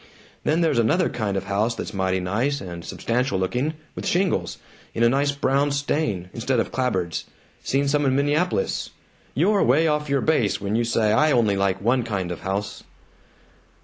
[0.43, 4.57] Then there's another kind of house that's mighty nice and substantial looking, with shingles,
[4.95, 7.25] in a nice brown stain, instead of clapboards
[7.63, 8.89] seen some in Minneapolis.
[9.35, 12.81] You're way off your base when you say I only like one kind of house!"